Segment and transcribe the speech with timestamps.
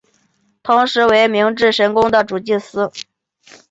[0.63, 2.91] 同时成为明治神宫的主祭司。